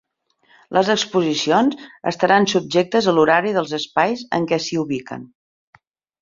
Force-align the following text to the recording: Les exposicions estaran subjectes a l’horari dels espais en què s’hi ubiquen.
Les 0.77 0.87
exposicions 0.93 1.77
estaran 2.11 2.47
subjectes 2.53 3.11
a 3.11 3.13
l’horari 3.19 3.53
dels 3.59 3.75
espais 3.81 4.25
en 4.39 4.49
què 4.53 4.61
s’hi 4.65 4.81
ubiquen. 4.87 5.29